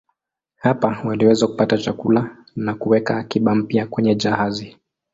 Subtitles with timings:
[0.55, 4.77] Hapa waliweza kupata chakula na kuweka akiba mpya kwenye jahazi.